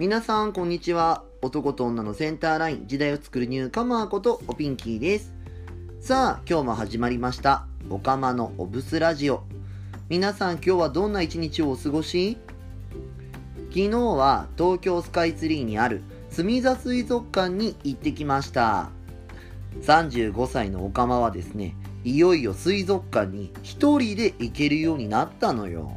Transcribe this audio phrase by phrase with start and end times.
[0.00, 1.24] 皆さんこんにちは。
[1.42, 5.34] 男と女のセンターライン時代を作るニューカマーことおピンキーです。
[6.00, 7.66] さあ今日も始まりました。
[7.90, 9.42] おかまのおブスラジオ。
[10.08, 12.38] 皆さん今日はどんな一日をお過ごし？
[13.68, 18.88] 昨日は東京スカイツリーにある墨座水族館に行ってきました。
[19.82, 25.92] 35歳のおかまはですねいよいよ水族館に一人で行けるようになったのよ。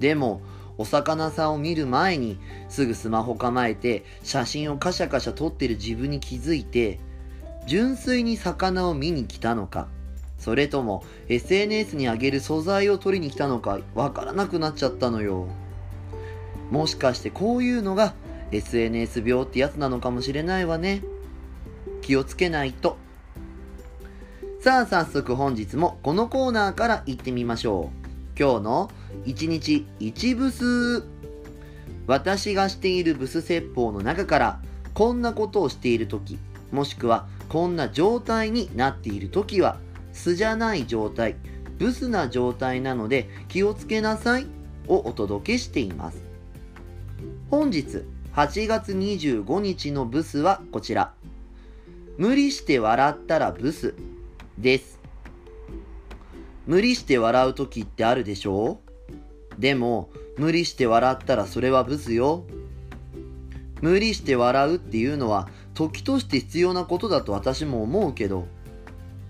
[0.00, 0.42] でも
[0.80, 2.38] お魚さんを見る前に
[2.70, 6.98] すぐスマホ構えて写真をカシャカシャ撮ってる自分に気づいて
[7.66, 9.88] 純粋に魚を見に来たのか。
[10.38, 15.48] それとも SNS に上げる素材を取りに来たのかわからなくなっちゃったのよ。
[16.70, 18.14] もしかしてこういうのが
[18.50, 21.02] SNS 病ってやつなのかもしれないわね。
[22.00, 22.96] 気をつけないと。
[24.62, 28.38] さあ早速本日もこのコーナーから行ってみましょう。
[28.38, 28.90] 今日の
[29.24, 31.04] 1日1ブス
[32.06, 34.60] 私がしているブス説法の中から
[34.94, 36.38] こんなことをしている時
[36.72, 39.78] もしくはこんな状態になっている時は
[40.12, 41.36] 素じゃない状態
[41.78, 44.46] ブスな状態なので気をつけなさい
[44.86, 46.22] をお届けしています。
[47.50, 48.04] 本日
[48.34, 51.14] 8月25日のブスはこちら。
[52.18, 53.94] 無理して笑ったらブス
[54.58, 54.98] です。
[56.66, 58.89] 無理して笑う時ってあるでしょう？
[59.60, 60.08] でも
[60.38, 62.44] 無理して笑ったらそれはブスよ。
[63.82, 68.46] 無理して笑うっていうのは時として必要なことだと私も思うけど。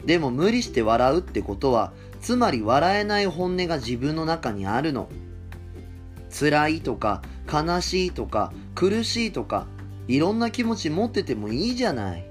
[0.06, 1.92] でも無理して笑うってことは
[2.22, 5.08] つまり笑えない本音が自分の中にあるの。
[6.30, 9.66] 辛いとか悲しいとか苦しいとか
[10.06, 12.24] いろんな気持ち持っててもいいじゃない。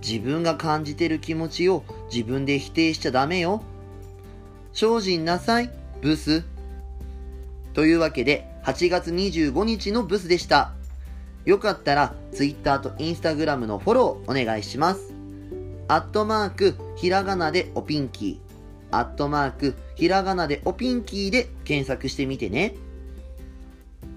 [0.00, 3.62] 自分が感じてる気持ちを自分で否定しちゃダメよ。
[4.72, 6.44] 精進なさいブス。
[7.78, 10.72] というわけで8月25日のブスでした。
[11.44, 15.14] よかったら Twitter と Instagram のフォローお願いします。
[15.86, 18.96] アットマークひらがなでおピンキー。
[18.96, 22.74] アットマークひらがなでおピンキーで検索してみてね。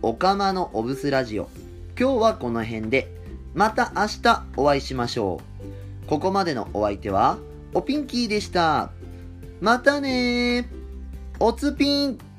[0.01, 1.47] おかまのおブスラジオ。
[1.95, 3.11] 今日はこの辺で。
[3.53, 5.39] また明日お会いしましょ
[6.03, 6.07] う。
[6.07, 7.37] ここまでのお相手は
[7.75, 8.89] おピンキーでした。
[9.59, 10.67] またね
[11.39, 12.30] おつぴん。